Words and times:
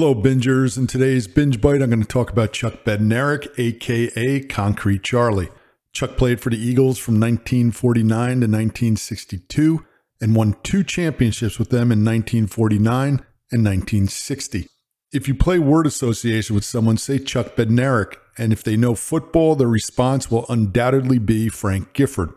Hello, 0.00 0.14
bingers. 0.14 0.78
In 0.78 0.86
today's 0.86 1.26
Binge 1.26 1.60
Bite, 1.60 1.82
I'm 1.82 1.90
going 1.90 2.00
to 2.00 2.06
talk 2.06 2.30
about 2.30 2.52
Chuck 2.52 2.84
Bednarik, 2.84 3.48
aka 3.58 4.38
Concrete 4.42 5.02
Charlie. 5.02 5.48
Chuck 5.92 6.16
played 6.16 6.40
for 6.40 6.50
the 6.50 6.56
Eagles 6.56 7.00
from 7.00 7.14
1949 7.14 8.06
to 8.06 8.46
1962 8.46 9.84
and 10.20 10.36
won 10.36 10.54
two 10.62 10.84
championships 10.84 11.58
with 11.58 11.70
them 11.70 11.90
in 11.90 12.04
1949 12.04 13.08
and 13.08 13.64
1960. 13.64 14.68
If 15.12 15.26
you 15.26 15.34
play 15.34 15.58
word 15.58 15.84
association 15.84 16.54
with 16.54 16.64
someone, 16.64 16.96
say 16.96 17.18
Chuck 17.18 17.56
Bednarik, 17.56 18.18
and 18.38 18.52
if 18.52 18.62
they 18.62 18.76
know 18.76 18.94
football, 18.94 19.56
the 19.56 19.66
response 19.66 20.30
will 20.30 20.46
undoubtedly 20.48 21.18
be 21.18 21.48
Frank 21.48 21.92
Gifford. 21.92 22.30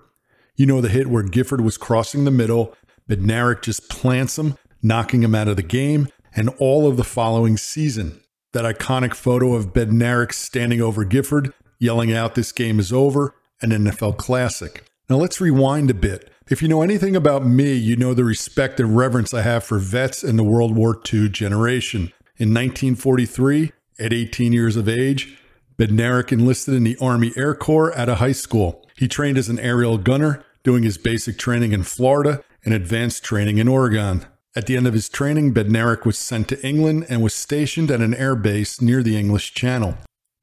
You 0.55 0.65
know 0.65 0.81
the 0.81 0.89
hit 0.89 1.05
where 1.05 1.21
Gifford 1.21 1.61
was 1.61 1.77
crossing 1.77 2.25
the 2.25 2.31
middle, 2.31 2.73
Bednarik 3.07 3.61
just 3.61 3.87
plants 3.87 4.39
him, 4.39 4.57
knocking 4.81 5.21
him 5.21 5.35
out 5.35 5.47
of 5.47 5.57
the 5.57 5.61
game, 5.61 6.07
and 6.35 6.49
all 6.59 6.87
of 6.87 6.97
the 6.97 7.03
following 7.03 7.57
season. 7.57 8.21
That 8.53 8.65
iconic 8.65 9.13
photo 9.13 9.53
of 9.53 9.73
Bednarik 9.73 10.33
standing 10.33 10.81
over 10.81 11.05
Gifford, 11.05 11.53
yelling 11.79 12.13
out, 12.13 12.35
This 12.35 12.51
game 12.51 12.79
is 12.79 12.91
over, 12.91 13.35
an 13.61 13.71
NFL 13.71 14.17
classic. 14.17 14.85
Now 15.09 15.17
let's 15.17 15.41
rewind 15.41 15.89
a 15.89 15.93
bit. 15.93 16.29
If 16.49 16.61
you 16.61 16.67
know 16.67 16.81
anything 16.81 17.15
about 17.15 17.45
me, 17.45 17.73
you 17.73 17.95
know 17.95 18.13
the 18.13 18.25
respect 18.25 18.79
and 18.79 18.97
reverence 18.97 19.33
I 19.33 19.41
have 19.41 19.63
for 19.63 19.79
vets 19.79 20.23
and 20.23 20.37
the 20.37 20.43
World 20.43 20.75
War 20.75 20.99
II 21.13 21.29
generation. 21.29 22.11
In 22.37 22.49
1943, 22.53 23.71
at 23.99 24.11
18 24.11 24.51
years 24.51 24.75
of 24.75 24.89
age, 24.89 25.37
Bednarik 25.77 26.31
enlisted 26.31 26.73
in 26.73 26.83
the 26.83 26.97
Army 26.99 27.31
Air 27.37 27.55
Corps 27.55 27.91
at 27.93 28.09
a 28.09 28.15
high 28.15 28.31
school. 28.31 28.85
He 28.97 29.07
trained 29.07 29.37
as 29.37 29.49
an 29.49 29.59
aerial 29.59 29.97
gunner, 29.97 30.43
doing 30.63 30.83
his 30.83 30.97
basic 30.97 31.37
training 31.37 31.71
in 31.71 31.83
Florida 31.83 32.43
and 32.65 32.73
advanced 32.73 33.23
training 33.23 33.57
in 33.57 33.67
Oregon. 33.67 34.25
At 34.53 34.65
the 34.65 34.75
end 34.75 34.85
of 34.85 34.93
his 34.93 35.07
training, 35.07 35.53
Bednarik 35.53 36.05
was 36.05 36.17
sent 36.17 36.49
to 36.49 36.65
England 36.65 37.05
and 37.07 37.23
was 37.23 37.33
stationed 37.33 37.89
at 37.89 38.01
an 38.01 38.13
air 38.13 38.35
base 38.35 38.81
near 38.81 39.01
the 39.01 39.17
English 39.17 39.53
Channel. 39.53 39.97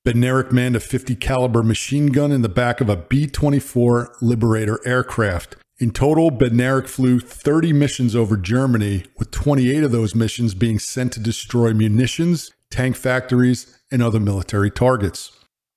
Bednarik 0.06 0.50
manned 0.50 0.76
a 0.76 0.80
50 0.80 1.14
caliber 1.16 1.62
machine 1.62 2.06
gun 2.06 2.32
in 2.32 2.40
the 2.40 2.48
back 2.48 2.80
of 2.80 2.88
a 2.88 2.96
B-24 2.96 4.14
Liberator 4.22 4.80
aircraft. 4.86 5.56
In 5.78 5.90
total, 5.90 6.30
Bednarik 6.30 6.88
flew 6.88 7.20
30 7.20 7.74
missions 7.74 8.16
over 8.16 8.38
Germany, 8.38 9.04
with 9.18 9.30
28 9.30 9.84
of 9.84 9.92
those 9.92 10.14
missions 10.14 10.54
being 10.54 10.78
sent 10.78 11.12
to 11.12 11.20
destroy 11.20 11.74
munitions, 11.74 12.50
tank 12.70 12.96
factories, 12.96 13.78
and 13.90 14.02
other 14.02 14.20
military 14.20 14.70
targets. 14.70 15.32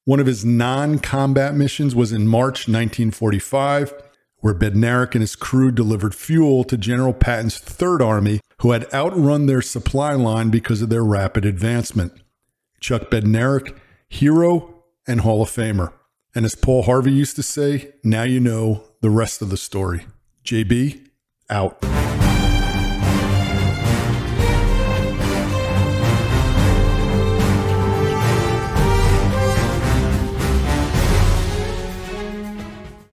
One 0.05 0.21
of 0.21 0.25
his 0.25 0.45
non 0.45 0.99
combat 0.99 1.53
missions 1.53 1.93
was 1.93 2.13
in 2.13 2.29
March 2.29 2.69
1945 2.69 3.93
where 4.41 4.53
Bednarik 4.53 5.13
and 5.13 5.21
his 5.21 5.35
crew 5.35 5.71
delivered 5.71 6.13
fuel 6.13 6.63
to 6.65 6.77
General 6.77 7.13
Patton's 7.13 7.57
Third 7.57 8.01
Army, 8.01 8.41
who 8.59 8.71
had 8.71 8.91
outrun 8.93 9.45
their 9.45 9.61
supply 9.61 10.13
line 10.13 10.49
because 10.49 10.81
of 10.81 10.89
their 10.89 11.03
rapid 11.03 11.45
advancement. 11.45 12.13
Chuck 12.79 13.09
Bednarik, 13.09 13.77
hero 14.09 14.83
and 15.07 15.21
Hall 15.21 15.41
of 15.41 15.49
Famer. 15.49 15.93
And 16.35 16.45
as 16.45 16.55
Paul 16.55 16.83
Harvey 16.83 17.11
used 17.11 17.35
to 17.37 17.43
say, 17.43 17.93
now 18.03 18.23
you 18.23 18.39
know 18.39 18.83
the 19.01 19.09
rest 19.09 19.41
of 19.41 19.49
the 19.49 19.57
story. 19.57 20.05
JB, 20.45 21.07
out. 21.49 22.00